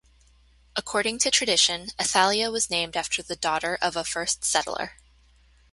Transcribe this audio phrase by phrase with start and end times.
[0.75, 4.93] According to tradition, Athalia was named after the daughter of a first settler.